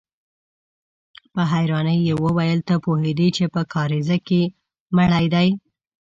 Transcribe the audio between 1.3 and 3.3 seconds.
په حيرانۍ يې وويل: ته پوهېدې